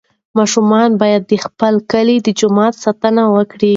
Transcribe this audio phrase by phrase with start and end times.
[0.37, 3.69] ماشومان باید د خپل کلي د جومات ساتنه وکړي.